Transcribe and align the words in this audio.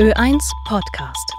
Ö1 0.00 0.50
Podcast. 0.64 1.30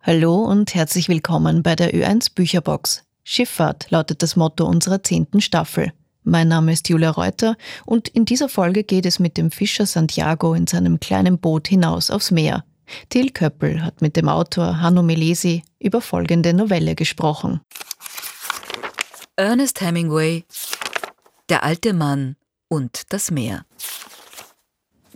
Hallo 0.00 0.36
und 0.36 0.74
herzlich 0.74 1.10
willkommen 1.10 1.62
bei 1.62 1.76
der 1.76 1.92
Ö1 1.92 2.34
Bücherbox. 2.34 3.04
Schifffahrt 3.24 3.90
lautet 3.90 4.22
das 4.22 4.36
Motto 4.36 4.64
unserer 4.64 5.02
zehnten 5.02 5.42
Staffel. 5.42 5.92
Mein 6.22 6.48
Name 6.48 6.72
ist 6.72 6.88
Julia 6.88 7.10
Reuter 7.10 7.58
und 7.84 8.08
in 8.08 8.24
dieser 8.24 8.48
Folge 8.48 8.84
geht 8.84 9.04
es 9.04 9.18
mit 9.18 9.36
dem 9.36 9.50
Fischer 9.50 9.84
Santiago 9.84 10.54
in 10.54 10.66
seinem 10.66 10.98
kleinen 10.98 11.38
Boot 11.38 11.68
hinaus 11.68 12.08
aufs 12.08 12.30
Meer. 12.30 12.64
Till 13.10 13.32
Köppel 13.32 13.82
hat 13.84 14.00
mit 14.00 14.16
dem 14.16 14.30
Autor 14.30 14.80
Hanno 14.80 15.02
Melesi 15.02 15.62
über 15.78 16.00
folgende 16.00 16.54
Novelle 16.54 16.94
gesprochen. 16.94 17.60
Ernest 19.36 19.82
Hemingway 19.82 20.46
Der 21.50 21.64
alte 21.64 21.92
Mann 21.92 22.36
und 22.68 23.12
das 23.12 23.30
Meer. 23.30 23.66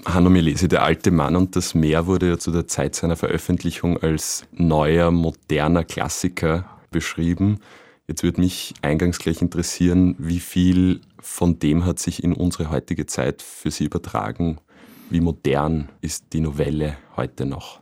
Hanno 0.08 0.30
Melesi, 0.30 0.68
Der 0.68 0.82
alte 0.84 1.10
Mann 1.10 1.36
und 1.36 1.54
das 1.54 1.74
Meer 1.74 2.06
wurde 2.06 2.28
ja 2.30 2.38
zu 2.38 2.50
der 2.50 2.66
Zeit 2.66 2.94
seiner 2.94 3.16
Veröffentlichung 3.16 3.98
als 4.02 4.44
neuer, 4.52 5.10
moderner 5.10 5.84
Klassiker 5.84 6.64
beschrieben. 6.90 7.58
Jetzt 8.06 8.22
würde 8.22 8.40
mich 8.40 8.72
eingangs 8.80 9.18
gleich 9.18 9.42
interessieren, 9.42 10.16
wie 10.18 10.40
viel 10.40 11.02
von 11.20 11.58
dem 11.58 11.84
hat 11.84 11.98
sich 11.98 12.24
in 12.24 12.32
unsere 12.32 12.70
heutige 12.70 13.04
Zeit 13.04 13.42
für 13.42 13.70
Sie 13.70 13.84
übertragen? 13.84 14.58
Wie 15.10 15.20
modern 15.20 15.90
ist 16.00 16.24
die 16.32 16.40
Novelle 16.40 16.96
heute 17.16 17.44
noch? 17.44 17.80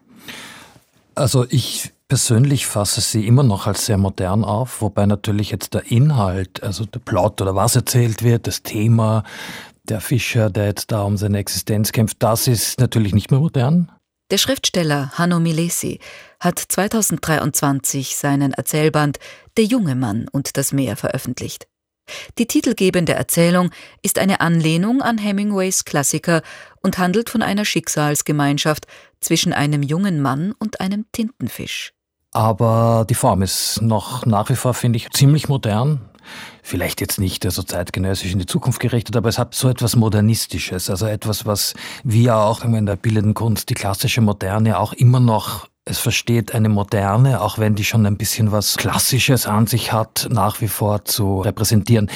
Also 1.15 1.47
ich 1.49 1.93
persönlich 2.09 2.66
fasse 2.66 3.01
sie 3.01 3.27
immer 3.27 3.43
noch 3.43 3.66
als 3.66 3.87
sehr 3.87 3.99
modern 3.99 4.45
auf, 4.45 4.80
wobei 4.80 5.07
natürlich 5.07 5.51
jetzt 5.51 5.74
der 5.74 5.91
Inhalt, 5.91 6.63
also 6.63 6.85
der 6.85 7.01
Plot 7.01 7.41
oder 7.41 7.55
was 7.55 7.74
erzählt 7.74 8.23
wird, 8.23 8.47
das 8.47 8.63
Thema, 8.63 9.24
der 9.90 10.00
Fischer, 10.00 10.50
der 10.50 10.66
jetzt 10.66 10.92
da 10.92 11.02
um 11.02 11.16
seine 11.16 11.38
Existenz 11.38 11.92
kämpft, 11.92 12.22
das 12.22 12.48
ist 12.48 12.80
natürlich 12.80 13.15
nicht 13.15 13.30
mehr 13.30 13.40
modern. 13.40 13.90
Der 14.30 14.38
Schriftsteller 14.38 15.12
Hanno 15.15 15.38
Milesi 15.38 16.01
hat 16.40 16.59
2023 16.59 18.16
seinen 18.16 18.52
Erzählband 18.52 19.18
Der 19.56 19.65
junge 19.65 19.95
Mann 19.95 20.26
und 20.32 20.56
das 20.56 20.73
Meer 20.73 20.96
veröffentlicht. 20.96 21.68
Die 22.38 22.46
titelgebende 22.46 23.15
Erzählung 23.15 23.70
ist 24.02 24.18
eine 24.18 24.40
Anlehnung 24.40 25.02
an 25.02 25.18
Hemingways 25.18 25.84
Klassiker 25.84 26.43
und 26.82 26.98
handelt 26.98 27.30
von 27.30 27.43
einer 27.43 27.65
Schicksalsgemeinschaft 27.65 28.87
zwischen 29.21 29.52
einem 29.52 29.82
jungen 29.82 30.21
Mann 30.21 30.52
und 30.59 30.80
einem 30.80 31.06
Tintenfisch. 31.12 31.93
Aber 32.32 33.06
die 33.09 33.15
Form 33.15 33.43
ist 33.43 33.80
noch 33.80 34.26
nach 34.26 34.50
wie 34.50 34.56
vor, 34.56 34.74
finde 34.74 34.98
ich, 34.98 35.10
ziemlich 35.10 35.48
modern. 35.48 36.00
Vielleicht 36.63 37.01
jetzt 37.01 37.19
nicht 37.19 37.43
so 37.43 37.49
also 37.49 37.63
zeitgenössisch 37.63 38.32
in 38.32 38.38
die 38.38 38.46
Zukunft 38.46 38.80
gerichtet, 38.80 39.16
aber 39.16 39.29
es 39.29 39.38
hat 39.38 39.55
so 39.55 39.69
etwas 39.69 39.96
Modernistisches, 39.96 40.91
also 40.91 41.07
etwas, 41.07 41.46
was 41.46 41.74
wir 42.05 42.37
auch 42.37 42.65
in 42.65 42.87
der 42.87 42.96
bildenden 42.96 43.35
Kunst, 43.35 43.71
die 43.71 43.74
klassische 43.74 44.21
Moderne 44.21 44.79
auch 44.79 44.93
immer 44.93 45.21
noch 45.21 45.68
es 45.88 45.99
versteht 45.99 46.52
eine 46.52 46.68
Moderne, 46.68 47.41
auch 47.41 47.59
wenn 47.59 47.77
die 47.77 47.85
schon 47.85 48.05
ein 48.07 48.16
bisschen 48.16 48.51
was 48.51 48.77
Klassisches 48.77 49.46
an 49.46 49.68
sich 49.68 49.93
hat, 49.93 50.27
nach 50.30 50.60
wie 50.60 50.66
vor 50.66 51.05
zu 51.05 51.41
repräsentieren. 51.41 52.10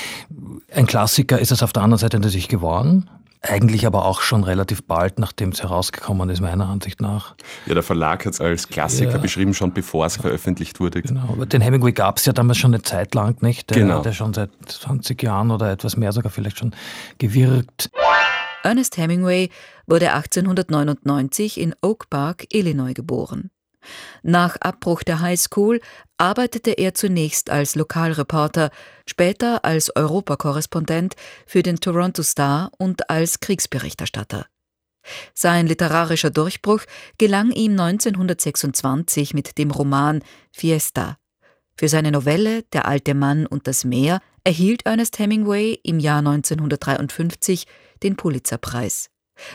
Ein 0.75 0.87
Klassiker 0.87 1.39
ist 1.39 1.53
es 1.53 1.63
auf 1.63 1.73
der 1.73 1.85
anderen 1.85 2.01
Seite 2.01 2.19
natürlich 2.19 2.49
geworden. 2.49 3.09
Eigentlich 3.43 3.87
aber 3.87 4.05
auch 4.05 4.21
schon 4.21 4.45
relativ 4.45 4.85
bald, 4.85 5.19
nachdem 5.19 5.49
es 5.51 5.63
herausgekommen 5.63 6.29
ist, 6.29 6.41
meiner 6.41 6.69
Ansicht 6.69 7.01
nach. 7.01 7.35
Ja, 7.65 7.73
der 7.73 7.83
Verlag 7.83 8.27
hat 8.27 8.35
es 8.35 8.41
als 8.41 8.69
Klassiker 8.69 9.13
ja. 9.13 9.19
beschrieben, 9.19 9.55
schon 9.55 9.73
bevor 9.73 10.05
es 10.05 10.17
veröffentlicht 10.17 10.79
wurde. 10.79 11.01
Genau, 11.01 11.23
aber 11.33 11.47
den 11.47 11.63
Hemingway 11.63 11.93
gab 11.93 12.19
es 12.19 12.27
ja 12.27 12.35
damals 12.35 12.59
schon 12.59 12.75
eine 12.75 12.83
Zeit 12.83 13.15
lang, 13.15 13.41
nicht? 13.43 13.71
Der 13.71 13.79
genau. 13.79 13.99
hat 13.99 14.07
ja 14.07 14.13
schon 14.13 14.35
seit 14.35 14.51
20 14.67 15.23
Jahren 15.23 15.51
oder 15.51 15.71
etwas 15.71 15.97
mehr 15.97 16.13
sogar 16.13 16.31
vielleicht 16.31 16.59
schon 16.59 16.75
gewirkt. 17.17 17.91
Ernest 18.63 18.99
Hemingway 18.99 19.49
wurde 19.87 20.13
1899 20.13 21.59
in 21.59 21.75
Oak 21.81 22.11
Park, 22.11 22.45
Illinois 22.53 22.93
geboren. 22.93 23.51
Nach 24.23 24.57
Abbruch 24.61 25.03
der 25.03 25.21
High 25.21 25.41
School 25.41 25.81
arbeitete 26.19 26.73
er 26.73 26.95
zunächst 26.95 27.51
als 27.51 27.75
Lokalreporter, 27.75 28.71
später 29.07 29.65
als 29.65 29.95
Europakorrespondent 29.97 31.15
für 31.47 31.63
den 31.63 31.81
Toronto 31.81 32.23
Star 32.23 32.71
und 32.79 33.09
als 33.09 33.41
Kriegsberichterstatter. 33.41 34.47
Sein 35.35 35.67
literarischer 35.67 36.31
Durchbruch 36.31 36.83
gelang 37.19 37.51
ihm 37.53 37.73
1926 37.73 39.35
mit 39.35 39.57
dem 39.59 39.71
Roman 39.71 40.23
Fiesta. 40.53 41.17
Für 41.77 41.89
seine 41.89 42.13
Novelle 42.13 42.63
Der 42.75 42.87
alte 42.87 43.15
Mann 43.15 43.47
und 43.47 43.67
das 43.67 43.85
Meer 43.85 44.21
erhielt 44.45 44.85
Ernest 44.85 45.19
Hemingway 45.19 45.81
im 45.83 45.99
Jahr 45.99 46.19
1953 46.19 47.67
den 48.03 48.17
Pulitzerpreis. 48.17 49.11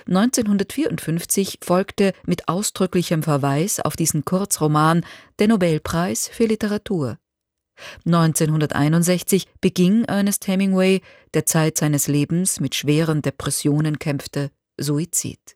1954 0.07 1.59
folgte 1.63 2.13
mit 2.25 2.47
ausdrücklichem 2.47 3.23
Verweis 3.23 3.79
auf 3.79 3.96
diesen 3.96 4.25
Kurzroman 4.25 5.06
der 5.40 5.47
Nobelpreis 5.47 6.28
für 6.28 6.46
Literatur. 6.46 7.18
1961 8.06 9.47
beging 9.59 10.06
Ernest 10.06 10.47
Hemingway, 10.47 11.01
der 11.34 11.46
Zeit 11.46 11.78
seines 11.78 12.07
Lebens 12.07 12.59
mit 12.59 12.75
schweren 12.75 13.22
Depressionen 13.22 14.00
kämpfte, 14.00 14.51
Suizid. 14.78 15.56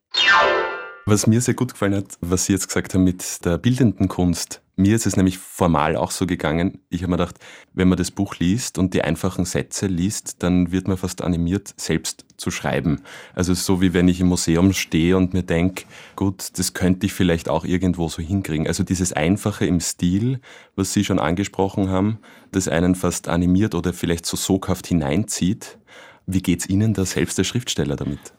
Was 1.05 1.25
mir 1.25 1.41
sehr 1.41 1.55
gut 1.55 1.73
gefallen 1.73 1.95
hat, 1.95 2.17
was 2.21 2.45
Sie 2.45 2.53
jetzt 2.53 2.67
gesagt 2.67 2.93
haben 2.93 3.03
mit 3.03 3.43
der 3.43 3.57
bildenden 3.57 4.07
Kunst. 4.07 4.61
Mir 4.75 4.95
ist 4.95 5.05
es 5.05 5.17
nämlich 5.17 5.37
formal 5.37 5.97
auch 5.97 6.11
so 6.11 6.25
gegangen. 6.25 6.79
Ich 6.89 7.01
habe 7.01 7.11
mir 7.11 7.17
gedacht, 7.17 7.35
wenn 7.73 7.89
man 7.89 7.97
das 7.97 8.11
Buch 8.11 8.35
liest 8.37 8.77
und 8.77 8.93
die 8.93 9.01
einfachen 9.01 9.43
Sätze 9.43 9.87
liest, 9.87 10.41
dann 10.41 10.71
wird 10.71 10.87
man 10.87 10.95
fast 10.95 11.21
animiert, 11.21 11.73
selbst 11.75 12.23
zu 12.37 12.49
schreiben. 12.49 13.01
Also 13.33 13.53
so 13.53 13.81
wie 13.81 13.93
wenn 13.93 14.07
ich 14.07 14.21
im 14.21 14.27
Museum 14.27 14.71
stehe 14.71 15.17
und 15.17 15.33
mir 15.33 15.43
denke, 15.43 15.83
gut, 16.15 16.57
das 16.57 16.73
könnte 16.73 17.07
ich 17.07 17.13
vielleicht 17.13 17.49
auch 17.49 17.65
irgendwo 17.65 18.07
so 18.07 18.21
hinkriegen. 18.21 18.67
Also 18.67 18.83
dieses 18.83 19.11
Einfache 19.11 19.65
im 19.65 19.81
Stil, 19.81 20.39
was 20.77 20.93
Sie 20.93 21.03
schon 21.03 21.19
angesprochen 21.19 21.89
haben, 21.89 22.19
das 22.53 22.69
einen 22.69 22.95
fast 22.95 23.27
animiert 23.27 23.75
oder 23.75 23.91
vielleicht 23.91 24.25
so 24.25 24.37
soghaft 24.37 24.87
hineinzieht. 24.87 25.77
Wie 26.25 26.41
geht 26.41 26.61
es 26.61 26.69
Ihnen 26.69 26.93
da 26.93 27.03
selbst 27.03 27.37
der 27.37 27.43
Schriftsteller 27.43 27.97
damit? 27.97 28.31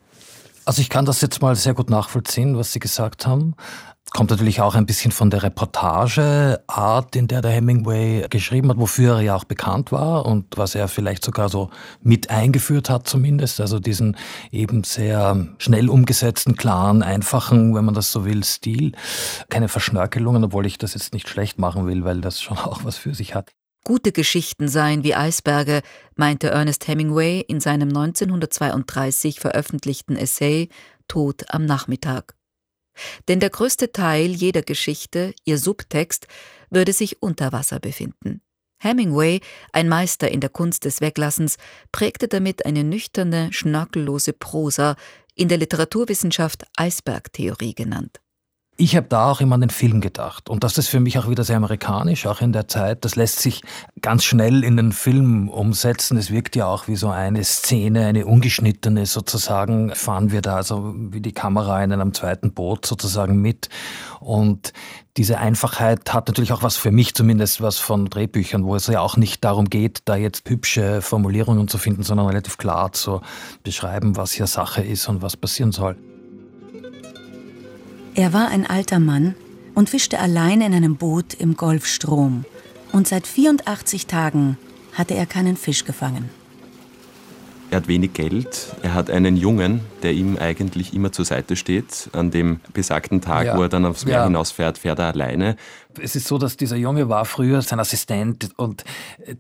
Also 0.65 0.83
ich 0.83 0.91
kann 0.91 1.05
das 1.05 1.21
jetzt 1.21 1.43
mal 1.43 1.57
sehr 1.57 1.75
gut 1.75 1.91
nachvollziehen, 1.91 2.57
was 2.57 2.73
Sie 2.73 2.79
gesagt 2.79 3.27
haben. 3.27 3.55
Kommt 4.13 4.31
natürlich 4.31 4.61
auch 4.61 4.75
ein 4.75 4.87
bisschen 4.87 5.13
von 5.13 5.31
der 5.31 5.45
Reportageart, 5.45 7.15
in 7.15 7.29
der 7.29 7.43
der 7.43 7.53
Hemingway 7.53 8.27
geschrieben 8.29 8.69
hat, 8.69 8.79
wofür 8.79 9.17
er 9.17 9.21
ja 9.21 9.37
auch 9.37 9.45
bekannt 9.45 9.93
war 9.93 10.27
und 10.27 10.59
was 10.59 10.75
er 10.75 10.89
vielleicht 10.89 11.25
sogar 11.25 11.49
so 11.49 11.71
mit 12.03 12.29
eingeführt 12.29 12.91
hat 12.91 13.07
zumindest. 13.07 13.61
Also 13.61 13.79
diesen 13.79 14.17
eben 14.51 14.83
sehr 14.83 15.47
schnell 15.59 15.89
umgesetzten, 15.89 16.57
klaren, 16.57 17.05
einfachen, 17.05 17.75
wenn 17.77 17.85
man 17.85 17.95
das 17.95 18.11
so 18.11 18.25
will, 18.25 18.43
Stil. 18.43 18.93
Keine 19.49 19.69
Verschnörkelungen, 19.69 20.43
obwohl 20.43 20.67
ich 20.67 20.77
das 20.77 20.95
jetzt 20.95 21.15
nicht 21.15 21.29
schlecht 21.29 21.61
machen 21.61 21.87
will, 21.87 22.05
weil 22.05 22.21
das 22.21 22.43
schon 22.43 22.59
auch 22.59 22.85
was 22.85 22.97
für 22.97 23.15
sich 23.15 23.37
hat. 23.37 23.53
Gute 23.85 24.13
Geschichten 24.13 24.69
seien 24.69 25.05
wie 25.05 25.15
Eisberge, 25.15 25.83
meinte 26.15 26.49
Ernest 26.49 26.87
Hemingway 26.87 27.41
in 27.41 27.61
seinem 27.61 27.89
1932 27.89 29.41
veröffentlichten 29.41 30.17
Essay 30.17 30.69
Tod 31.09 31.45
am 31.49 31.65
Nachmittag. 31.65 32.35
Denn 33.29 33.41
der 33.41 33.51
größte 33.51 33.93
Teil 33.93 34.31
jeder 34.31 34.63
Geschichte, 34.63 35.35
ihr 35.45 35.59
Subtext, 35.59 36.27
würde 36.69 36.93
sich 36.93 37.23
unter 37.23 37.53
Wasser 37.53 37.81
befinden. 37.81 38.43
Hemingway, 38.83 39.41
ein 39.73 39.89
Meister 39.89 40.31
in 40.31 40.41
der 40.41 40.51
Kunst 40.51 40.85
des 40.85 41.01
Weglassens, 41.01 41.57
prägte 41.93 42.29
damit 42.29 42.65
eine 42.67 42.85
nüchterne, 42.85 43.53
schnörkellose 43.53 44.33
Prosa, 44.33 44.97
in 45.35 45.49
der 45.49 45.59
Literaturwissenschaft 45.59 46.65
Eisbergtheorie 46.77 47.75
genannt. 47.75 48.21
Ich 48.81 48.97
habe 48.97 49.09
da 49.09 49.31
auch 49.31 49.43
immer 49.43 49.57
an 49.57 49.61
den 49.61 49.69
Film 49.69 50.01
gedacht. 50.01 50.49
Und 50.49 50.65
das 50.65 50.79
ist 50.79 50.89
für 50.89 51.01
mich 51.01 51.19
auch 51.19 51.29
wieder 51.29 51.45
sehr 51.45 51.59
amerikanisch, 51.59 52.25
auch 52.25 52.41
in 52.41 52.55
der 52.55 52.67
Zeit. 52.67 53.05
Das 53.05 53.15
lässt 53.15 53.41
sich 53.41 53.61
ganz 54.01 54.25
schnell 54.25 54.65
in 54.65 54.79
den 54.79 54.93
Film 54.93 55.51
umsetzen. 55.51 56.17
Es 56.17 56.31
wirkt 56.31 56.57
ja 56.57 56.67
auch 56.67 56.89
wie 56.89 56.97
so 56.97 57.11
eine 57.11 57.45
Szene, 57.45 58.07
eine 58.07 58.25
ungeschnittene 58.25 59.05
sozusagen. 59.05 59.95
Fahren 59.95 60.33
wir 60.33 60.41
da 60.41 60.57
also 60.57 60.95
wie 60.97 61.21
die 61.21 61.33
Kamera 61.33 61.85
in 61.85 61.93
einem 61.93 62.15
zweiten 62.15 62.55
Boot 62.55 62.87
sozusagen 62.87 63.43
mit. 63.43 63.69
Und 64.19 64.73
diese 65.19 65.37
Einfachheit 65.37 66.15
hat 66.15 66.29
natürlich 66.29 66.55
auch 66.55 66.63
was 66.63 66.79
für 66.79 66.91
mich 66.91 67.15
zumindest 67.15 67.61
was 67.61 67.77
von 67.77 68.07
Drehbüchern, 68.07 68.65
wo 68.65 68.77
es 68.77 68.87
ja 68.87 69.01
auch 69.01 69.19
nicht 69.19 69.45
darum 69.45 69.69
geht, 69.69 70.01
da 70.07 70.17
jetzt 70.17 70.49
hübsche 70.49 71.03
Formulierungen 71.03 71.69
zu 71.69 71.77
finden, 71.77 72.03
sondern 72.03 72.29
relativ 72.29 72.57
klar 72.57 72.93
zu 72.93 73.21
beschreiben, 73.63 74.17
was 74.17 74.33
hier 74.33 74.47
Sache 74.47 74.81
ist 74.81 75.07
und 75.07 75.21
was 75.21 75.37
passieren 75.37 75.71
soll. 75.71 75.99
Er 78.21 78.35
war 78.35 78.49
ein 78.49 78.67
alter 78.67 78.99
Mann 78.99 79.35
und 79.75 79.89
fischte 79.89 80.19
allein 80.19 80.61
in 80.61 80.75
einem 80.75 80.97
Boot 80.97 81.33
im 81.33 81.57
Golfstrom. 81.57 82.45
Und 82.93 83.09
seit 83.09 83.27
84 83.27 84.09
Tagen 84.09 84.59
hatte 84.93 85.15
er 85.15 85.25
keinen 85.25 85.57
Fisch 85.57 85.87
gefangen. 85.87 86.29
Er 87.71 87.77
hat 87.77 87.87
wenig 87.87 88.15
Geld. 88.15 88.75
Er 88.83 88.95
hat 88.95 89.11
einen 89.11 89.37
Jungen, 89.37 89.81
der 90.03 90.13
ihm 90.13 90.37
eigentlich 90.37 90.93
immer 90.93 91.13
zur 91.13 91.25
Seite 91.25 91.55
steht. 91.55 92.11
An 92.13 92.33
dem 92.33 92.59
besagten 92.73 93.21
Tag, 93.21 93.47
ja. 93.47 93.57
wo 93.57 93.63
er 93.63 93.69
dann 93.69 93.87
aufs 93.87 94.05
Meer 94.05 94.17
ja. 94.17 94.25
hinausfährt, 94.25 94.77
fährt 94.77 94.99
er 94.99 95.07
alleine. 95.07 95.55
Es 96.01 96.17
ist 96.17 96.27
so, 96.27 96.37
dass 96.39 96.57
dieser 96.57 96.77
Junge 96.77 97.09
war 97.09 97.25
früher 97.25 97.63
sein 97.63 97.79
Assistent 97.79 98.51
und 98.57 98.85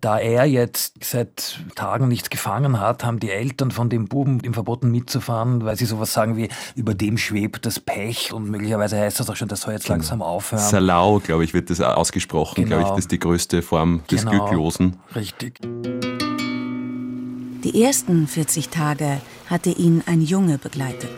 da 0.01 0.19
er 0.19 0.45
jetzt 0.45 1.05
seit 1.05 1.61
Tagen 1.75 2.09
nichts 2.09 2.31
gefangen 2.31 2.81
hat, 2.81 3.05
haben 3.05 3.19
die 3.19 3.31
Eltern 3.31 3.71
von 3.71 3.89
dem 3.89 4.07
Buben 4.07 4.41
ihm 4.41 4.55
verboten 4.55 4.91
mitzufahren, 4.91 5.65
weil 5.65 5.77
sie 5.77 5.85
sowas 5.85 6.13
sagen 6.13 6.37
wie, 6.37 6.49
über 6.75 6.95
dem 6.95 7.19
schwebt 7.19 7.67
das 7.67 7.79
Pech 7.81 8.33
und 8.33 8.49
möglicherweise 8.51 8.97
heißt 8.99 9.21
das 9.21 9.31
auch 9.31 9.37
schon, 9.37 9.49
das 9.49 9.63
soll 9.63 9.75
jetzt 9.75 9.85
genau. 9.85 9.95
langsam 9.95 10.23
aufhören. 10.23 10.63
Salau, 10.63 11.21
glaube 11.21 11.45
ich, 11.45 11.55
wird 11.55 11.71
das 11.71 11.81
ausgesprochen. 11.81 12.65
Genau. 12.65 12.77
Glaube 12.77 12.83
ich, 12.83 12.89
das 12.91 12.99
ist 13.01 13.13
die 13.13 13.21
größte 13.21 13.63
Form 13.63 14.03
des 14.11 14.25
genau. 14.25 14.47
Glücklosen. 14.47 14.97
Richtig. 15.15 15.61
Die 17.63 17.83
ersten 17.83 18.27
40 18.27 18.71
Tage 18.71 19.21
hatte 19.51 19.69
ihn 19.69 20.03
ein 20.07 20.23
Junge 20.23 20.57
begleitet. 20.57 21.11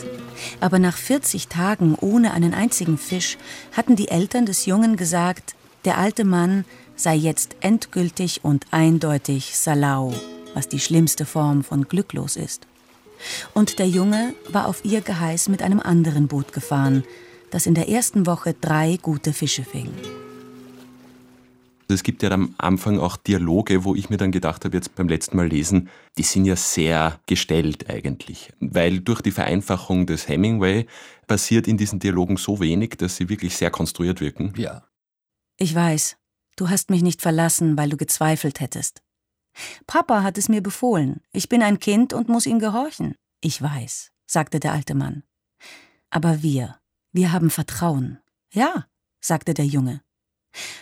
Aber 0.61 0.81
nach 0.81 0.97
40 0.97 1.47
Tagen 1.47 1.95
ohne 1.95 2.33
einen 2.33 2.53
einzigen 2.53 2.99
Fisch 2.99 3.39
hatten 3.71 3.95
die 3.95 4.09
Eltern 4.09 4.45
des 4.45 4.67
Jungen 4.67 4.97
gesagt, 4.97 5.55
der 5.85 5.99
alte 5.99 6.25
Mann 6.25 6.65
sei 6.97 7.15
jetzt 7.15 7.55
endgültig 7.61 8.41
und 8.43 8.67
eindeutig 8.73 9.57
Salau, 9.57 10.13
was 10.53 10.69
die 10.69 10.81
schlimmste 10.81 11.27
Form 11.27 11.63
von 11.63 11.87
glücklos 11.87 12.35
ist. 12.35 12.67
Und 13.55 13.79
der 13.79 13.89
Junge 13.89 14.35
war 14.49 14.67
auf 14.67 14.85
ihr 14.85 15.01
Geheiß 15.01 15.49
mit 15.49 15.63
einem 15.63 15.79
anderen 15.79 16.27
Boot 16.27 16.53
gefahren, 16.53 17.05
das 17.53 17.67
in 17.67 17.75
der 17.75 17.89
ersten 17.89 18.27
Woche 18.27 18.55
drei 18.61 18.99
gute 19.01 19.33
Fische 19.33 19.63
fing. 19.63 19.93
Es 21.93 22.03
gibt 22.03 22.23
ja 22.23 22.31
am 22.31 22.55
Anfang 22.59 22.99
auch 22.99 23.17
Dialoge, 23.17 23.85
wo 23.85 23.95
ich 23.95 24.11
mir 24.11 24.17
dann 24.17 24.33
gedacht 24.33 24.65
habe, 24.65 24.77
jetzt 24.77 24.95
beim 24.95 25.09
letzten 25.09 25.37
Mal 25.37 25.49
lesen, 25.49 25.89
die 26.19 26.23
sind 26.23 26.45
ja 26.45 26.57
sehr 26.57 27.21
gestellt 27.27 27.89
eigentlich. 27.89 28.53
Weil 28.61 29.01
durch 29.01 29.21
die 29.21 29.31
Vereinfachung 29.31 30.07
des 30.07 30.29
Hemingway 30.29 30.87
passiert 31.27 31.69
in 31.69 31.77
diesen 31.77 31.99
Dialogen 31.99 32.37
so 32.37 32.61
wenig, 32.61 32.97
dass 32.99 33.17
sie 33.17 33.29
wirklich 33.29 33.57
sehr 33.57 33.71
konstruiert 33.71 34.21
wirken. 34.21 34.53
Ja. 34.57 34.85
Ich 35.59 35.75
weiß, 35.75 36.17
du 36.57 36.69
hast 36.69 36.91
mich 36.91 37.03
nicht 37.03 37.23
verlassen, 37.23 37.77
weil 37.77 37.91
du 37.91 37.97
gezweifelt 37.97 38.61
hättest. 38.61 39.03
Papa 39.87 40.23
hat 40.23 40.39
es 40.39 40.49
mir 40.49 40.63
befohlen. 40.63 41.21
Ich 41.33 41.49
bin 41.49 41.63
ein 41.63 41.79
Kind 41.79 42.13
und 42.13 42.29
muss 42.29 42.47
ihm 42.47 42.59
gehorchen. 42.59 43.15
Ich 43.41 43.61
weiß, 43.61 44.13
sagte 44.27 44.61
der 44.61 44.73
alte 44.73 44.95
Mann. 44.95 45.23
Aber 46.11 46.43
wir, 46.43 46.79
wir 47.13 47.33
haben 47.33 47.51
Vertrauen. 47.51 48.19
Ja, 48.53 48.87
sagte 49.21 49.55
der 49.55 49.67
Junge. 49.67 50.03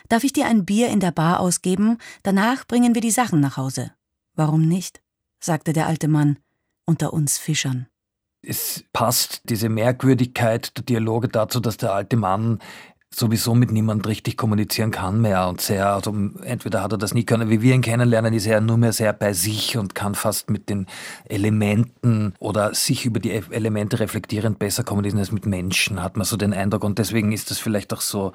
Darf 0.09 0.25
ich 0.25 0.33
dir 0.33 0.47
ein 0.47 0.65
Bier 0.65 0.89
in 0.89 1.01
der 1.01 1.13
Bar 1.13 1.41
ausgeben? 1.41 1.99
Danach 2.23 2.67
bringen 2.67 2.95
wir 2.95 3.03
die 3.03 3.11
Sachen 3.11 3.41
nach 3.41 3.57
Hause. 3.57 3.93
Warum 4.35 4.67
nicht? 4.67 5.01
sagte 5.39 5.73
der 5.73 5.87
alte 5.87 6.09
Mann, 6.09 6.39
unter 6.85 7.13
uns 7.13 7.39
Fischern. 7.39 7.87
Es 8.43 8.85
passt 8.93 9.43
diese 9.45 9.69
Merkwürdigkeit 9.69 10.77
der 10.77 10.85
Dialoge 10.85 11.29
dazu, 11.29 11.61
dass 11.61 11.77
der 11.77 11.93
alte 11.93 12.17
Mann 12.17 12.59
sowieso 13.13 13.55
mit 13.55 13.73
niemand 13.73 14.07
richtig 14.07 14.37
kommunizieren 14.37 14.93
kann 14.93 15.21
mehr 15.21 15.49
und 15.49 15.61
sehr, 15.61 15.93
also 15.93 16.15
entweder 16.45 16.83
hat 16.83 16.93
er 16.93 16.99
das 16.99 17.13
nie 17.13 17.25
können, 17.25 17.51
wie 17.51 17.61
wir 17.61 17.75
ihn 17.75 17.83
kennenlernen, 17.83 18.33
ist 18.33 18.47
er 18.47 18.61
nur 18.61 18.77
mehr 18.77 18.93
sehr 18.93 19.13
bei 19.13 19.33
sich 19.33 19.77
und 19.77 19.97
kann 19.97 20.15
fast 20.15 20.49
mit 20.49 20.69
den 20.69 20.87
Elementen 21.25 22.35
oder 22.39 22.73
sich 22.73 23.07
über 23.07 23.19
die 23.19 23.33
Elemente 23.33 23.99
reflektierend 23.99 24.61
besser 24.61 24.85
kommunizieren 24.85 25.21
als 25.21 25.33
mit 25.33 25.45
Menschen, 25.45 26.03
hat 26.03 26.17
man 26.17 26.25
so 26.25 26.37
den 26.37 26.53
Eindruck 26.53 26.85
und 26.85 26.99
deswegen 27.01 27.33
ist 27.33 27.51
das 27.51 27.59
vielleicht 27.59 27.93
auch 27.93 28.01
so 28.01 28.33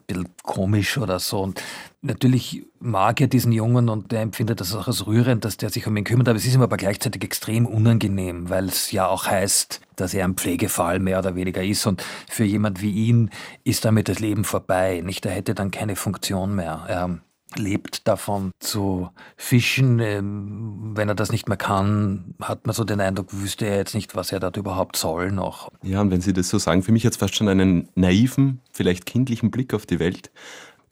bisschen 0.00 0.28
komisch 0.42 0.98
oder 0.98 1.18
so. 1.18 1.40
Und 1.40 1.62
natürlich 2.02 2.64
mag 2.80 3.20
er 3.20 3.26
diesen 3.26 3.52
Jungen 3.52 3.88
und 3.88 4.12
der 4.12 4.22
empfindet 4.22 4.60
das 4.60 4.74
auch 4.74 4.86
als 4.86 5.06
rührend, 5.06 5.44
dass 5.44 5.56
der 5.56 5.70
sich 5.70 5.86
um 5.86 5.96
ihn 5.96 6.04
kümmert, 6.04 6.28
aber 6.28 6.36
es 6.36 6.46
ist 6.46 6.54
ihm 6.54 6.62
aber 6.62 6.76
gleichzeitig 6.76 7.22
extrem 7.24 7.66
unangenehm, 7.66 8.50
weil 8.50 8.66
es 8.66 8.92
ja 8.92 9.06
auch 9.06 9.26
heißt, 9.26 9.80
dass 9.96 10.14
er 10.14 10.24
ein 10.24 10.34
Pflegefall 10.34 10.98
mehr 11.00 11.18
oder 11.18 11.34
weniger 11.34 11.62
ist 11.62 11.86
und 11.86 12.02
für 12.28 12.44
jemand 12.44 12.82
wie 12.82 12.92
ihn 12.92 13.30
ist 13.64 13.84
damit 13.84 14.08
das 14.08 14.20
Leben 14.20 14.44
vorbei. 14.44 15.02
Nicht, 15.04 15.26
er 15.26 15.32
hätte 15.32 15.54
dann 15.54 15.70
keine 15.70 15.96
Funktion 15.96 16.54
mehr. 16.54 17.20
Lebt 17.56 18.06
davon 18.06 18.52
zu 18.60 19.08
fischen. 19.36 20.00
Ähm, 20.00 20.92
wenn 20.94 21.08
er 21.08 21.14
das 21.14 21.32
nicht 21.32 21.48
mehr 21.48 21.56
kann, 21.56 22.34
hat 22.42 22.66
man 22.66 22.74
so 22.74 22.84
den 22.84 23.00
Eindruck, 23.00 23.28
wüsste 23.30 23.66
er 23.66 23.78
jetzt 23.78 23.94
nicht, 23.94 24.14
was 24.14 24.32
er 24.32 24.40
dort 24.40 24.56
überhaupt 24.56 24.96
soll 24.96 25.32
noch. 25.32 25.70
Ja, 25.82 26.00
und 26.00 26.10
wenn 26.10 26.20
Sie 26.20 26.32
das 26.32 26.48
so 26.48 26.58
sagen, 26.58 26.82
für 26.82 26.92
mich 26.92 27.02
jetzt 27.02 27.18
fast 27.18 27.36
schon 27.36 27.48
einen 27.48 27.88
naiven, 27.94 28.60
vielleicht 28.72 29.06
kindlichen 29.06 29.50
Blick 29.50 29.72
auf 29.74 29.86
die 29.86 29.98
Welt. 29.98 30.30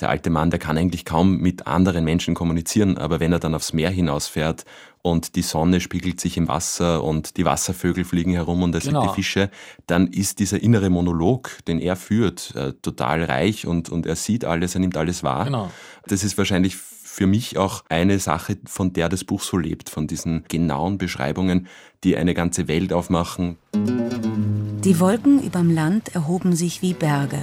Der 0.01 0.11
alte 0.11 0.29
Mann, 0.29 0.51
der 0.51 0.59
kann 0.59 0.77
eigentlich 0.77 1.07
kaum 1.07 1.39
mit 1.39 1.67
anderen 1.67 2.05
Menschen 2.05 2.35
kommunizieren, 2.35 2.99
aber 2.99 3.19
wenn 3.19 3.33
er 3.33 3.39
dann 3.39 3.55
aufs 3.55 3.73
Meer 3.73 3.91
hinausfährt 3.91 4.65
und 5.07 5.37
die 5.37 5.43
Sonne 5.43 5.81
spiegelt 5.81 6.21
sich 6.21 6.37
im 6.37 6.49
Wasser 6.49 7.05
und 7.05 7.37
die 7.37 7.45
Wasservögel 7.45 8.05
fliegen 8.05 8.33
herum 8.33 8.65
und 8.65 8.75
er 8.75 8.81
genau. 8.81 9.03
sieht 9.03 9.11
die 9.11 9.15
Fische, 9.15 9.51
dann 9.87 10.09
ist 10.09 10.41
dieser 10.41 10.61
innere 10.61 10.91
Monolog, 10.91 11.59
den 11.69 11.79
er 11.79 11.95
führt, 11.95 12.57
äh, 12.57 12.73
total 12.83 13.23
reich 13.23 13.69
und, 13.69 13.89
und 13.89 14.05
er 14.05 14.17
sieht 14.17 14.45
alles, 14.45 14.75
er 14.75 14.81
nimmt 14.81 14.97
alles 14.97 15.23
wahr. 15.23 15.45
Genau. 15.45 15.71
Das 16.09 16.25
ist 16.25 16.37
wahrscheinlich 16.37 16.77
für 16.77 17.29
mich 17.29 17.57
auch 17.57 17.85
eine 17.89 18.19
Sache, 18.19 18.59
von 18.67 18.93
der 18.93 19.09
das 19.09 19.23
Buch 19.23 19.43
so 19.43 19.59
lebt, 19.59 19.91
von 19.91 20.09
diesen 20.09 20.45
genauen 20.49 20.99
Beschreibungen, 20.99 21.69
die 22.03 22.17
eine 22.17 22.35
ganze 22.35 22.67
Welt 22.67 22.93
aufmachen. 22.93 23.59
Die 23.75 24.99
Wolken 24.99 25.41
überm 25.41 25.71
Land 25.71 26.17
erhoben 26.17 26.57
sich 26.57 26.83
wie 26.83 26.95
Berge 26.95 27.41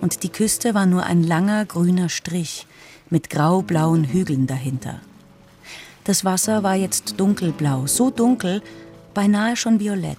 und 0.00 0.24
die 0.24 0.30
Küste 0.30 0.74
war 0.74 0.86
nur 0.86 1.04
ein 1.04 1.22
langer 1.22 1.64
grüner 1.64 2.08
Strich 2.08 2.66
mit 3.08 3.30
graublauen 3.30 4.02
Hügeln 4.02 4.48
dahinter. 4.48 5.00
Das 6.04 6.24
Wasser 6.24 6.62
war 6.62 6.74
jetzt 6.74 7.18
dunkelblau, 7.18 7.86
so 7.86 8.10
dunkel, 8.10 8.62
beinahe 9.14 9.56
schon 9.56 9.80
violett. 9.80 10.18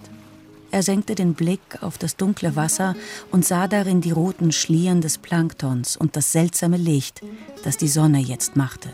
Er 0.71 0.81
senkte 0.81 1.13
den 1.13 1.35
Blick 1.35 1.61
auf 1.81 1.97
das 1.99 2.17
dunkle 2.17 2.55
Wasser 2.55 2.95
und 3.31 3.45
sah 3.45 3.67
darin 3.67 4.01
die 4.01 4.11
roten 4.11 4.51
Schlieren 4.51 4.99
des 4.99 5.19
Planktons 5.19 5.95
und 5.95 6.15
das 6.15 6.31
seltsame 6.31 6.77
Licht, 6.77 7.21
das 7.63 7.77
die 7.77 7.87
Sonne 7.87 8.19
jetzt 8.19 8.55
machte. 8.55 8.89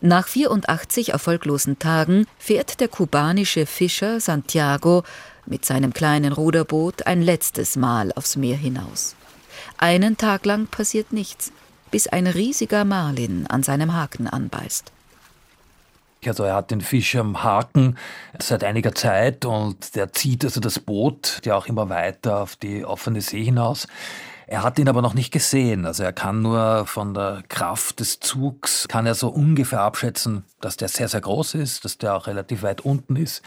Nach 0.00 0.28
84 0.28 1.10
erfolglosen 1.10 1.78
Tagen 1.78 2.26
fährt 2.38 2.80
der 2.80 2.88
kubanische 2.88 3.66
Fischer 3.66 4.20
Santiago 4.20 5.02
mit 5.46 5.64
seinem 5.64 5.92
kleinen 5.92 6.32
Ruderboot 6.32 7.06
ein 7.06 7.22
letztes 7.22 7.74
Mal 7.74 8.12
aufs 8.12 8.36
Meer 8.36 8.56
hinaus. 8.56 9.16
Einen 9.78 10.16
Tag 10.16 10.44
lang 10.44 10.66
passiert 10.66 11.12
nichts, 11.12 11.50
bis 11.90 12.06
ein 12.06 12.26
riesiger 12.26 12.84
Marlin 12.84 13.46
an 13.48 13.62
seinem 13.62 13.94
Haken 13.94 14.28
anbeißt. 14.28 14.92
Also 16.26 16.44
er 16.44 16.54
hat 16.54 16.70
den 16.70 16.80
Fisch 16.80 17.14
am 17.16 17.42
Haken 17.42 17.96
seit 18.38 18.64
einiger 18.64 18.94
Zeit 18.94 19.44
und 19.44 19.94
der 19.94 20.12
zieht 20.12 20.44
also 20.44 20.60
das 20.60 20.78
Boot 20.78 21.40
ja 21.44 21.56
auch 21.56 21.66
immer 21.66 21.88
weiter 21.88 22.40
auf 22.40 22.56
die 22.56 22.84
offene 22.84 23.20
See 23.20 23.44
hinaus. 23.44 23.86
Er 24.50 24.62
hat 24.62 24.78
ihn 24.78 24.88
aber 24.88 25.02
noch 25.02 25.12
nicht 25.12 25.30
gesehen. 25.30 25.84
Also 25.84 26.02
er 26.02 26.14
kann 26.14 26.40
nur 26.40 26.86
von 26.86 27.12
der 27.12 27.42
Kraft 27.48 28.00
des 28.00 28.18
Zugs, 28.18 28.88
kann 28.88 29.04
er 29.04 29.14
so 29.14 29.28
ungefähr 29.28 29.82
abschätzen, 29.82 30.44
dass 30.60 30.78
der 30.78 30.88
sehr, 30.88 31.08
sehr 31.08 31.20
groß 31.20 31.54
ist, 31.54 31.84
dass 31.84 31.98
der 31.98 32.14
auch 32.16 32.26
relativ 32.26 32.62
weit 32.62 32.80
unten 32.80 33.16
ist. 33.16 33.42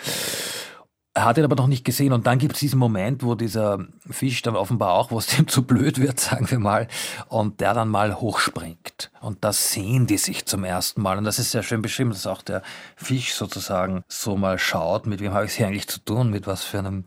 Hat 1.14 1.38
ihn 1.38 1.44
aber 1.44 1.58
noch 1.58 1.68
nicht 1.68 1.84
gesehen 1.84 2.14
und 2.14 2.26
dann 2.26 2.40
gibt 2.40 2.54
es 2.54 2.62
diesen 2.62 2.80
Moment, 2.80 3.22
wo 3.22 3.36
dieser 3.36 3.86
Fisch 4.10 4.42
dann 4.44 4.56
offenbar 4.56 4.94
auch, 4.94 5.12
wo 5.12 5.20
es 5.20 5.28
dem 5.28 5.46
zu 5.50 5.64
blöd 5.64 6.00
wird, 6.00 6.22
sagen 6.22 6.50
wir 6.50 6.60
mal, 6.60 6.88
und 7.28 7.60
der 7.60 7.74
dann 7.74 7.90
mal 7.90 8.22
hochspringt. 8.22 9.12
Und 9.20 9.44
da 9.44 9.52
sehen 9.52 10.08
die 10.08 10.18
sich 10.18 10.46
zum 10.46 10.64
ersten 10.64 11.02
Mal 11.02 11.18
und 11.18 11.26
das 11.26 11.38
ist 11.38 11.52
sehr 11.52 11.64
schön 11.64 11.82
beschrieben, 11.82 12.12
dass 12.12 12.28
auch 12.28 12.42
der 12.42 12.64
Fisch 12.96 13.34
sozusagen 13.34 14.06
so 14.08 14.38
mal 14.38 14.58
schaut, 14.58 15.06
mit 15.06 15.20
wem 15.20 15.34
habe 15.34 15.44
ich 15.44 15.52
es 15.52 15.58
hier 15.58 15.68
eigentlich 15.68 15.88
zu 15.88 16.00
tun, 16.00 16.30
mit 16.30 16.48
was 16.48 16.64
für 16.64 16.80
einem... 16.80 17.04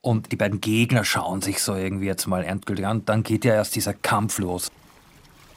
Und 0.00 0.32
die 0.32 0.36
beiden 0.36 0.60
Gegner 0.60 1.04
schauen 1.04 1.40
sich 1.40 1.62
so 1.62 1.76
irgendwie 1.76 2.06
jetzt 2.06 2.26
mal 2.26 2.44
endgültig 2.44 2.86
an. 2.86 3.06
Dann 3.06 3.22
geht 3.22 3.44
ja 3.44 3.54
erst 3.54 3.74
dieser 3.74 3.94
Kampf 3.94 4.38
los. 4.38 4.70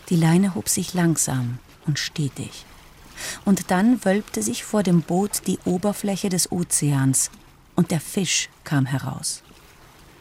Die 0.08 0.16
Leine 0.16 0.56
hob 0.56 0.70
sich 0.70 0.94
langsam 0.94 1.60
und 1.86 2.00
stetig. 2.00 2.63
Und 3.44 3.72
dann 3.72 4.06
wölbte 4.06 4.42
sich 4.42 4.63
vor 4.63 4.84
dem 4.84 5.01
Boot 5.01 5.48
die 5.48 5.60
Oberfläche 5.66 6.30
des 6.30 6.50
Ozeans 6.50 7.30
und 7.77 7.91
der 7.91 8.01
Fisch 8.01 8.50
kam 8.65 8.86
heraus. 8.86 9.43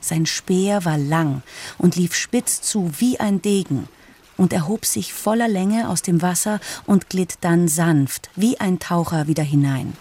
Sein 0.01 0.27
Speer 0.27 0.85
war 0.85 0.99
lang 0.99 1.43
und 1.79 1.97
lief 1.97 2.15
spitz 2.15 2.63
zu 2.63 2.93
wie 2.99 3.19
ein 3.19 3.43
Degen 3.43 3.89
und 4.37 4.53
erhob 4.53 4.85
sich 4.87 5.13
voller 5.13 5.49
Länge 5.49 5.89
aus 5.89 6.03
dem 6.03 6.23
Wasser 6.23 6.61
und 6.87 7.11
glitt 7.11 7.39
dann 7.41 7.67
sanft 7.67 8.31
wie 8.37 8.61
ein 8.61 8.79
Taucher 8.79 9.27
wieder 9.27 9.43
hinein. 9.43 9.95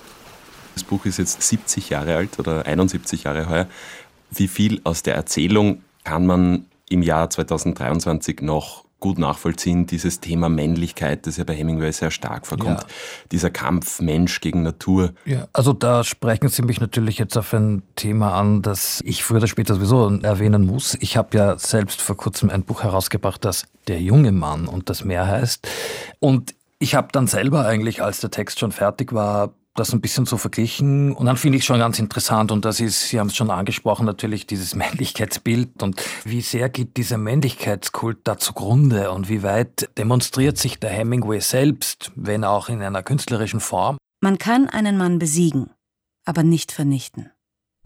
Das 0.76 0.84
Buch 0.84 1.06
ist 1.06 1.18
jetzt 1.18 1.42
70 1.42 1.90
Jahre 1.90 2.18
alt 2.18 2.38
oder 2.38 2.66
71 2.68 3.24
Jahre 3.24 3.50
heuer. 3.50 3.68
Wie 4.30 4.48
viel 4.48 4.82
aus 4.84 5.02
der 5.02 5.16
Erzählung 5.16 5.82
kann 6.04 6.28
man 6.28 6.66
im 6.90 7.02
Jahr 7.02 7.30
2023 7.30 8.42
noch 8.42 8.85
gut 9.06 9.20
nachvollziehen, 9.20 9.86
dieses 9.86 10.20
Thema 10.20 10.50
Männlichkeit, 10.50 11.28
das 11.28 11.38
ja 11.38 11.44
bei 11.44 11.54
Hemingway 11.54 11.92
sehr 11.92 12.10
stark 12.10 12.48
vorkommt. 12.48 12.82
Ja. 12.82 12.88
Dieser 13.32 13.52
Kampf 13.52 14.02
Mensch 14.02 14.42
gegen 14.42 14.64
Natur. 14.64 15.14
Ja, 15.26 15.48
also 15.54 15.74
da 15.74 16.04
sprechen 16.04 16.50
Sie 16.50 16.64
mich 16.64 16.82
natürlich 16.82 17.20
jetzt 17.20 17.38
auf 17.38 17.54
ein 17.54 17.84
Thema 17.96 18.34
an, 18.34 18.64
das 18.64 19.02
ich 19.06 19.24
früher 19.24 19.38
oder 19.38 19.46
später 19.46 19.76
sowieso 19.76 20.10
erwähnen 20.22 20.66
muss. 20.66 20.98
Ich 21.02 21.18
habe 21.18 21.38
ja 21.38 21.60
selbst 21.60 22.02
vor 22.02 22.18
kurzem 22.18 22.50
ein 22.50 22.64
Buch 22.64 22.82
herausgebracht, 22.82 23.46
das 23.46 23.68
Der 23.88 24.02
junge 24.02 24.32
Mann 24.32 24.68
und 24.68 24.90
das 24.90 25.06
Meer 25.06 25.28
heißt. 25.28 25.68
Und 26.20 26.56
ich 26.80 26.96
habe 26.96 27.10
dann 27.12 27.28
selber 27.28 27.68
eigentlich, 27.68 28.02
als 28.02 28.22
der 28.22 28.32
Text 28.32 28.60
schon 28.60 28.72
fertig 28.72 29.14
war, 29.14 29.54
das 29.76 29.94
ein 29.94 30.02
bisschen 30.02 30.26
so 30.26 30.38
verglichen. 30.38 31.14
Und 31.14 31.26
dann 31.26 31.38
finde 31.38 31.58
ich 31.58 31.66
schon 31.66 31.80
ganz 31.80 32.00
interessant 32.00 32.52
und 32.52 32.66
das 32.66 32.80
ist, 32.80 33.10
Sie 33.10 33.20
haben 33.20 33.28
es 33.28 33.36
schon 33.36 33.52
angesprochen, 33.52 34.06
natürlich 34.06 34.48
dieses 34.48 34.74
Männlichkeitsbild. 34.76 35.84
Und 35.84 36.02
wie 36.24 36.42
sehr 36.42 36.70
geht 36.70 36.98
dieser 36.98 37.18
Männlichkeitskult 37.18 38.20
da 38.24 38.38
zugrunde? 38.38 39.12
Und 39.12 39.30
wie 39.30 39.44
weit 39.44 39.90
demonstriert 39.98 40.58
sich 40.58 40.80
der 40.80 40.90
Hemingway 40.90 41.40
selbst, 41.40 42.12
wenn 42.16 42.44
auch 42.44 42.70
in 42.70 42.82
einer 42.82 43.04
künstlerischen 43.04 43.60
Form. 43.60 43.98
Man 44.22 44.38
kann 44.38 44.70
einen 44.70 44.98
Mann 44.98 45.20
besiegen, 45.20 45.70
aber 46.26 46.42
nicht 46.42 46.72
vernichten 46.72 47.30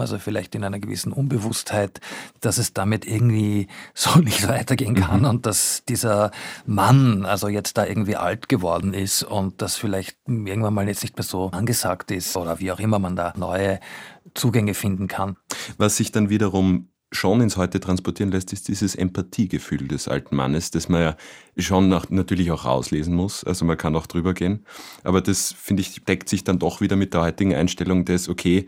also 0.01 0.17
vielleicht 0.17 0.55
in 0.55 0.63
einer 0.63 0.79
gewissen 0.79 1.11
Unbewusstheit, 1.11 1.99
dass 2.41 2.57
es 2.57 2.73
damit 2.73 3.05
irgendwie 3.05 3.67
so 3.93 4.19
nicht 4.19 4.47
weitergehen 4.47 4.95
kann 4.95 5.21
mhm. 5.21 5.29
und 5.29 5.45
dass 5.45 5.83
dieser 5.87 6.31
Mann 6.65 7.25
also 7.25 7.47
jetzt 7.47 7.77
da 7.77 7.85
irgendwie 7.85 8.15
alt 8.15 8.49
geworden 8.49 8.93
ist 8.93 9.23
und 9.23 9.61
das 9.61 9.75
vielleicht 9.75 10.17
irgendwann 10.27 10.73
mal 10.73 10.87
jetzt 10.87 11.03
nicht 11.03 11.17
mehr 11.17 11.23
so 11.23 11.49
angesagt 11.51 12.11
ist 12.11 12.35
oder 12.37 12.59
wie 12.59 12.71
auch 12.71 12.79
immer 12.79 12.99
man 12.99 13.15
da 13.15 13.33
neue 13.37 13.79
Zugänge 14.33 14.73
finden 14.73 15.07
kann. 15.07 15.37
Was 15.77 15.97
sich 15.97 16.11
dann 16.11 16.29
wiederum 16.29 16.89
schon 17.11 17.41
ins 17.41 17.57
Heute 17.57 17.79
transportieren 17.79 18.31
lässt, 18.31 18.53
ist 18.53 18.67
dieses 18.67 18.95
Empathiegefühl 18.95 19.87
des 19.87 20.07
alten 20.07 20.35
Mannes, 20.35 20.71
das 20.71 20.89
man 20.89 21.01
ja 21.01 21.17
schon 21.57 21.89
nach, 21.89 22.09
natürlich 22.09 22.51
auch 22.51 22.65
rauslesen 22.65 23.15
muss. 23.15 23.43
Also 23.43 23.65
man 23.65 23.77
kann 23.77 23.95
auch 23.95 24.05
drüber 24.05 24.33
gehen. 24.33 24.65
Aber 25.03 25.21
das, 25.21 25.53
finde 25.53 25.81
ich, 25.81 26.03
deckt 26.05 26.29
sich 26.29 26.43
dann 26.43 26.59
doch 26.59 26.81
wieder 26.81 26.95
mit 26.95 27.13
der 27.13 27.21
heutigen 27.21 27.55
Einstellung 27.55 28.05
des, 28.05 28.29
okay, 28.29 28.67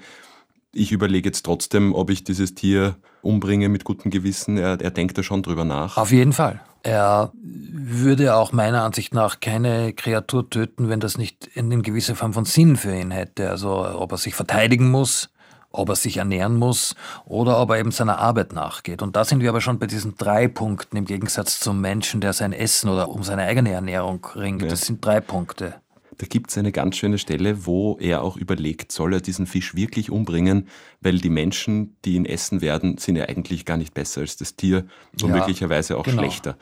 ich 0.74 0.92
überlege 0.92 1.30
jetzt 1.30 1.44
trotzdem, 1.44 1.94
ob 1.94 2.10
ich 2.10 2.24
dieses 2.24 2.56
Tier 2.56 2.96
umbringe 3.22 3.70
mit 3.70 3.84
gutem 3.84 4.12
Gewissen. 4.12 4.58
Er, 4.58 4.80
er 4.80 4.92
denkt 4.92 5.18
da 5.18 5.24
schon 5.24 5.44
drüber 5.44 5.66
nach. 5.66 5.98
Auf 5.98 6.12
jeden 6.12 6.34
Fall. 6.34 6.62
Er 6.84 7.32
würde 7.34 8.36
auch 8.36 8.54
meiner 8.54 8.84
Ansicht 8.84 9.14
nach 9.14 9.40
keine 9.40 9.94
Kreatur 9.94 10.50
töten, 10.50 10.90
wenn 10.90 11.00
das 11.00 11.18
nicht 11.18 11.50
eine 11.56 11.82
gewisse 11.82 12.16
Form 12.16 12.34
von 12.34 12.46
Sinn 12.46 12.76
für 12.76 12.96
ihn 12.96 13.12
hätte. 13.12 13.50
Also 13.50 13.70
ob 13.70 14.12
er 14.14 14.18
sich 14.18 14.34
verteidigen 14.34 14.90
muss, 14.90 15.30
ob 15.72 15.90
er 15.90 15.96
sich 15.96 16.18
ernähren 16.18 16.56
muss 16.56 16.96
oder 17.26 17.60
ob 17.60 17.70
er 17.70 17.80
eben 17.80 17.92
seiner 17.92 18.18
Arbeit 18.18 18.54
nachgeht. 18.54 19.04
Und 19.04 19.16
da 19.16 19.26
sind 19.26 19.42
wir 19.42 19.50
aber 19.50 19.62
schon 19.62 19.78
bei 19.78 19.86
diesen 19.86 20.16
drei 20.18 20.48
Punkten 20.48 20.98
im 20.98 21.06
Gegensatz 21.06 21.60
zum 21.60 21.82
Menschen, 21.82 22.20
der 22.20 22.34
sein 22.34 22.54
Essen 22.54 22.90
oder 22.90 23.10
um 23.10 23.24
seine 23.24 23.44
eigene 23.44 23.72
Ernährung 23.72 24.26
ringt. 24.36 24.64
Ja. 24.64 24.70
Das 24.70 24.82
sind 24.82 25.06
drei 25.06 25.22
Punkte. 25.22 25.76
Da 26.22 26.28
gibt 26.28 26.52
es 26.52 26.58
eine 26.60 26.72
ganz 26.72 26.98
schöne 26.98 27.18
Stelle, 27.18 27.66
wo 27.66 27.98
er 28.00 28.22
auch 28.22 28.38
überlegt, 28.38 28.92
soll 28.92 29.14
er 29.14 29.22
diesen 29.22 29.48
Fisch 29.48 29.74
wirklich 29.74 30.12
umbringen, 30.12 30.68
weil 31.00 31.18
die 31.18 31.32
Menschen, 31.32 31.98
die 32.06 32.14
ihn 32.14 32.26
essen 32.26 32.62
werden, 32.62 33.00
sind 33.00 33.16
ja 33.16 33.26
eigentlich 33.26 33.66
gar 33.66 33.78
nicht 33.78 33.96
besser 33.96 34.22
als 34.22 34.38
das 34.38 34.56
Tier 34.56 34.86
und 35.14 35.30
ja, 35.30 35.36
möglicherweise 35.36 35.98
auch 35.98 36.04
genau. 36.04 36.22
schlechter. 36.22 36.58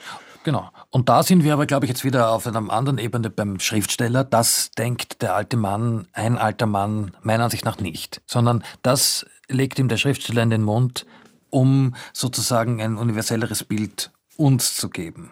Genau. 0.45 0.69
Und 0.91 1.09
da 1.09 1.23
sind 1.23 1.43
wir 1.43 1.51
aber, 1.51 1.65
glaube 1.65 1.85
ich, 1.85 1.89
jetzt 1.89 2.05
wieder 2.05 2.31
auf 2.31 2.47
einer 2.47 2.71
anderen 2.71 2.99
Ebene 2.99 3.29
beim 3.29 3.59
Schriftsteller. 3.59 4.23
Das 4.23 4.71
denkt 4.77 5.21
der 5.21 5.35
alte 5.35 5.57
Mann, 5.57 6.07
ein 6.13 6.37
alter 6.37 6.65
Mann, 6.65 7.11
meiner 7.21 7.43
Ansicht 7.43 7.65
nach 7.65 7.79
nicht, 7.79 8.21
sondern 8.25 8.63
das 8.81 9.25
legt 9.49 9.77
ihm 9.77 9.89
der 9.89 9.97
Schriftsteller 9.97 10.41
in 10.41 10.51
den 10.51 10.63
Mund, 10.63 11.05
um 11.49 11.95
sozusagen 12.13 12.81
ein 12.81 12.95
universelleres 12.95 13.65
Bild 13.65 14.13
uns 14.37 14.75
zu 14.75 14.89
geben. 14.89 15.31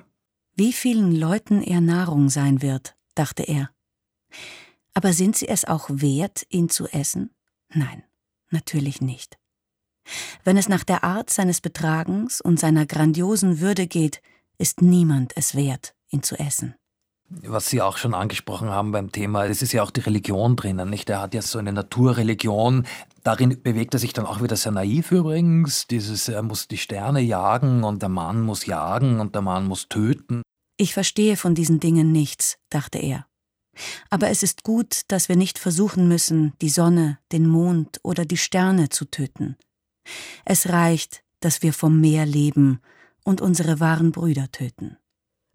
Wie 0.57 0.73
vielen 0.73 1.15
Leuten 1.15 1.61
er 1.61 1.79
Nahrung 1.79 2.27
sein 2.27 2.61
wird, 2.61 2.93
dachte 3.15 3.43
er. 3.43 3.69
Aber 4.93 5.13
sind 5.13 5.35
sie 5.35 5.47
es 5.47 5.65
auch 5.65 5.89
wert, 5.89 6.45
ihn 6.49 6.69
zu 6.69 6.87
essen? 6.87 7.29
Nein, 7.69 8.03
natürlich 8.49 9.01
nicht. 9.01 9.37
Wenn 10.43 10.57
es 10.57 10.69
nach 10.69 10.83
der 10.83 11.03
Art 11.03 11.29
seines 11.29 11.61
Betragens 11.61 12.41
und 12.41 12.59
seiner 12.59 12.85
grandiosen 12.85 13.59
Würde 13.59 13.87
geht, 13.87 14.21
ist 14.57 14.81
niemand 14.81 15.33
es 15.35 15.55
wert, 15.55 15.93
ihn 16.09 16.23
zu 16.23 16.39
essen. 16.39 16.75
Was 17.29 17.69
Sie 17.69 17.81
auch 17.81 17.97
schon 17.97 18.13
angesprochen 18.13 18.69
haben 18.69 18.93
beim 18.93 19.11
Thema, 19.11 19.45
es 19.45 19.61
ist 19.61 19.73
ja 19.73 19.83
auch 19.83 19.91
die 19.91 19.99
Religion 19.99 20.55
drinnen, 20.55 20.89
nicht? 20.89 21.09
Er 21.09 21.21
hat 21.21 21.33
ja 21.33 21.41
so 21.41 21.59
eine 21.59 21.73
Naturreligion. 21.73 22.87
Darin 23.23 23.61
bewegt 23.61 23.93
er 23.93 23.99
sich 23.99 24.13
dann 24.13 24.25
auch 24.25 24.41
wieder 24.41 24.55
sehr 24.55 24.71
naiv 24.71 25.11
übrigens. 25.11 25.87
Dieses, 25.87 26.29
er 26.29 26.41
muss 26.41 26.69
die 26.69 26.77
Sterne 26.77 27.19
jagen 27.19 27.83
und 27.83 28.01
der 28.01 28.07
Mann 28.07 28.43
muss 28.43 28.65
jagen 28.65 29.19
und 29.19 29.35
der 29.35 29.41
Mann 29.41 29.67
muss 29.67 29.89
töten. 29.89 30.41
Ich 30.77 30.93
verstehe 30.93 31.35
von 31.35 31.53
diesen 31.53 31.81
Dingen 31.81 32.13
nichts, 32.13 32.57
dachte 32.69 32.97
er. 32.97 33.25
Aber 34.09 34.29
es 34.29 34.43
ist 34.43 34.63
gut, 34.63 35.01
dass 35.07 35.29
wir 35.29 35.35
nicht 35.35 35.59
versuchen 35.59 36.07
müssen, 36.07 36.53
die 36.61 36.69
Sonne, 36.69 37.19
den 37.31 37.47
Mond 37.47 37.99
oder 38.03 38.25
die 38.25 38.37
Sterne 38.37 38.89
zu 38.89 39.05
töten. 39.05 39.57
Es 40.45 40.69
reicht, 40.69 41.23
dass 41.39 41.61
wir 41.61 41.73
vom 41.73 41.99
Meer 41.99 42.25
leben 42.25 42.79
und 43.23 43.41
unsere 43.41 43.79
wahren 43.79 44.11
Brüder 44.11 44.51
töten. 44.51 44.97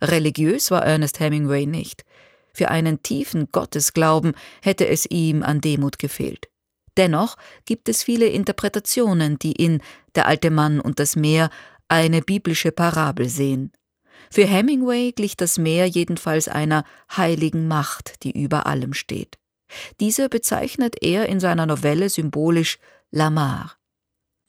Religiös 0.02 0.70
war 0.70 0.84
Ernest 0.84 1.20
Hemingway 1.20 1.66
nicht. 1.66 2.04
Für 2.54 2.70
einen 2.70 3.02
tiefen 3.02 3.48
Gottesglauben 3.50 4.32
hätte 4.62 4.86
es 4.86 5.06
ihm 5.06 5.42
an 5.42 5.60
Demut 5.60 5.98
gefehlt. 5.98 6.48
Dennoch 6.96 7.36
gibt 7.64 7.88
es 7.88 8.02
viele 8.02 8.26
Interpretationen, 8.26 9.38
die 9.38 9.52
in 9.52 9.80
Der 10.14 10.26
alte 10.26 10.50
Mann 10.50 10.80
und 10.80 10.98
das 10.98 11.16
Meer 11.16 11.48
eine 11.88 12.20
biblische 12.20 12.72
Parabel 12.72 13.28
sehen. 13.28 13.72
Für 14.32 14.46
Hemingway 14.46 15.12
glich 15.12 15.36
das 15.36 15.58
Meer 15.58 15.86
jedenfalls 15.86 16.48
einer 16.48 16.84
heiligen 17.14 17.68
Macht, 17.68 18.22
die 18.22 18.30
über 18.30 18.64
allem 18.64 18.94
steht. 18.94 19.36
Diese 20.00 20.30
bezeichnet 20.30 20.96
er 21.02 21.28
in 21.28 21.38
seiner 21.38 21.66
Novelle 21.66 22.08
symbolisch 22.08 22.78
Lamar. 23.10 23.76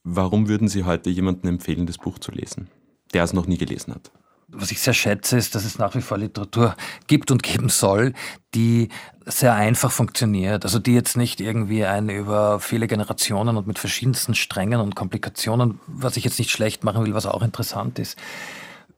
Warum 0.06 0.48
würden 0.48 0.70
Sie 0.70 0.86
heute 0.86 1.10
jemandem 1.10 1.50
empfehlen, 1.50 1.86
das 1.86 1.98
Buch 1.98 2.18
zu 2.18 2.32
lesen, 2.32 2.70
der 3.14 3.26
es 3.26 3.34
noch 3.34 3.46
nie 3.46 3.58
gelesen 3.58 3.94
hat? 3.94 4.10
Was 4.48 4.72
ich 4.72 4.80
sehr 4.80 4.94
schätze, 4.94 5.36
ist, 5.36 5.54
dass 5.54 5.66
es 5.66 5.78
nach 5.78 5.94
wie 5.96 6.02
vor 6.02 6.18
Literatur 6.18 6.78
gibt 7.08 7.30
und 7.30 7.44
geben 7.44 7.68
soll, 7.68 8.14
die 8.56 8.88
sehr 9.26 9.54
einfach 9.54 9.92
funktioniert. 9.92 10.64
Also 10.64 10.80
die 10.80 10.94
jetzt 10.94 11.18
nicht 11.18 11.42
irgendwie 11.42 11.84
ein 11.84 12.08
über 12.08 12.62
viele 12.62 12.88
Generationen 12.88 13.58
und 13.58 13.68
mit 13.68 13.80
verschiedensten 13.80 14.34
Strängen 14.34 14.80
und 14.80 14.96
Komplikationen, 14.96 15.82
was 15.88 16.16
ich 16.16 16.24
jetzt 16.24 16.40
nicht 16.40 16.52
schlecht 16.52 16.86
machen 16.86 17.04
will, 17.04 17.14
was 17.14 17.26
auch 17.26 17.42
interessant 17.42 18.00
ist, 18.00 18.18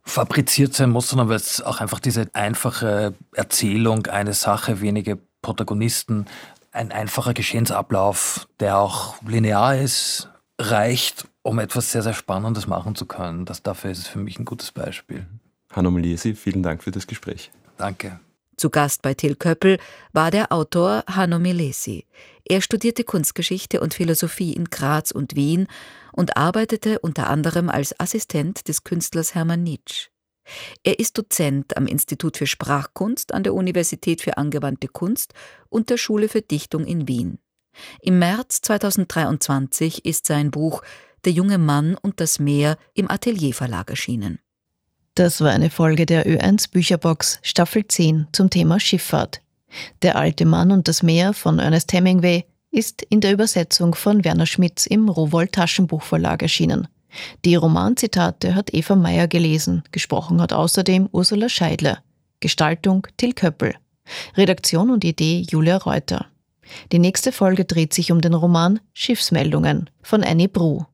fabriziert 0.06 0.74
sein 0.74 0.92
muss, 0.92 1.10
sondern 1.10 1.30
weil 1.30 1.38
es 1.38 1.62
auch 1.62 1.82
einfach 1.82 2.00
diese 2.00 2.28
einfache 2.34 3.16
Erzählung, 3.34 4.06
eine 4.08 4.34
Sache, 4.34 4.82
wenige 4.82 5.18
Protagonisten, 5.42 6.26
ein 6.72 6.92
einfacher 6.92 7.34
Geschehensablauf, 7.34 8.48
der 8.60 8.78
auch 8.78 9.22
linear 9.24 9.78
ist, 9.78 10.30
reicht, 10.60 11.28
um 11.42 11.60
etwas 11.60 11.92
sehr, 11.92 12.04
sehr 12.04 12.14
Spannendes 12.14 12.68
machen 12.68 12.96
zu 12.96 13.06
können. 13.06 13.46
Das, 13.46 13.64
dafür 13.64 13.92
ist 13.92 14.00
es 14.00 14.08
für 14.08 14.20
mich 14.20 14.40
ein 14.40 14.46
gutes 14.46 14.72
Beispiel. 14.72 15.26
Hanno 15.72 15.92
Meliesi, 15.92 16.36
vielen 16.36 16.64
Dank 16.64 16.84
für 16.84 16.92
das 16.92 17.08
Gespräch. 17.08 17.52
Danke. 17.78 18.20
Zu 18.58 18.70
Gast 18.70 19.02
bei 19.02 19.14
Till 19.14 19.36
Köppel 19.36 19.80
war 20.14 20.32
der 20.32 20.52
Autor 20.52 21.04
Hanno 21.08 21.40
Milesi. 21.40 22.06
Er 22.46 22.62
studierte 22.62 23.04
Kunstgeschichte 23.04 23.82
und 23.82 23.94
Philosophie 23.94 24.54
in 24.54 24.66
Graz 24.66 25.12
und 25.12 25.36
Wien 25.36 25.68
und 26.14 26.38
arbeitete 26.38 27.00
unter 27.00 27.30
anderem 27.30 27.70
als 27.70 28.00
Assistent 28.00 28.68
des 28.68 28.84
Künstlers 28.84 29.36
Hermann 29.36 29.64
Nitsch. 29.64 30.10
Er 30.84 31.00
ist 31.00 31.18
Dozent 31.18 31.76
am 31.76 31.88
Institut 31.88 32.38
für 32.38 32.48
Sprachkunst 32.48 33.34
an 33.34 33.44
der 33.44 33.54
Universität 33.54 34.22
für 34.22 34.38
angewandte 34.38 34.88
Kunst 34.88 35.34
und 35.70 35.90
der 35.90 35.98
Schule 35.98 36.30
für 36.30 36.42
Dichtung 36.42 36.86
in 36.86 37.08
Wien. 37.08 37.40
Im 38.02 38.20
März 38.20 38.62
2023 38.62 40.06
ist 40.06 40.28
sein 40.28 40.52
Buch 40.52 40.82
Der 41.26 41.34
junge 41.34 41.58
Mann 41.58 41.96
und 41.96 42.22
das 42.22 42.40
Meer 42.40 42.78
im 42.94 43.10
Atelierverlag 43.10 43.90
erschienen. 43.90 44.40
Das 45.16 45.40
war 45.40 45.52
eine 45.52 45.70
Folge 45.70 46.06
der 46.06 46.28
Ö1 46.28 46.72
Bücherbox 46.72 47.40
Staffel 47.42 47.88
10 47.88 48.28
zum 48.34 48.50
Thema 48.50 48.82
Schifffahrt. 48.82 49.40
Der 50.02 50.18
alte 50.18 50.44
Mann 50.44 50.72
und 50.72 50.90
das 50.90 51.04
Meer 51.04 51.32
von 51.32 51.58
Ernest 51.58 51.94
Hemingway 51.94 52.44
ist 52.70 53.02
in 53.02 53.22
der 53.22 53.32
Übersetzung 53.32 53.96
von 53.96 54.26
Werner 54.26 54.46
Schmitz 54.46 54.86
im 54.86 55.08
Rowold 55.08 55.54
Taschenbuchverlag 55.54 56.42
erschienen. 56.42 56.90
Die 57.46 57.56
Romanzitate 57.56 58.56
hat 58.56 58.74
Eva 58.74 58.98
Meyer 58.98 59.30
gelesen, 59.30 59.84
gesprochen 59.94 60.42
hat 60.42 60.52
außerdem 60.52 61.08
Ursula 61.14 61.48
Scheidler. 61.48 62.00
Gestaltung 62.42 63.08
Till 63.16 63.32
Köppel. 63.32 63.74
Redaktion 64.36 64.90
und 64.90 65.06
Idee 65.06 65.46
Julia 65.50 65.78
Reuter. 65.78 66.26
Die 66.92 67.00
nächste 67.00 67.32
Folge 67.32 67.64
dreht 67.64 67.94
sich 67.94 68.12
um 68.12 68.20
den 68.20 68.34
Roman 68.34 68.82
Schiffsmeldungen 68.92 69.90
von 70.02 70.26
Annie 70.26 70.50
Bruh. 70.50 70.86